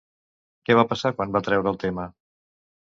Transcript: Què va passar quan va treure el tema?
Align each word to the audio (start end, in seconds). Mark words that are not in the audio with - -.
Què 0.69 0.77
va 0.79 0.85
passar 0.93 1.13
quan 1.21 1.37
va 1.37 1.43
treure 1.51 1.73
el 1.75 1.81
tema? 1.87 2.11